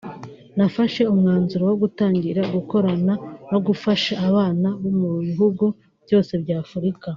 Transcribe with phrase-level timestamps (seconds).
[0.57, 3.13] nafashe umwanzuro wo gutangira gukorana
[3.51, 5.65] no gufasha abana bo mu bihugu
[6.05, 7.07] byose bya Afurika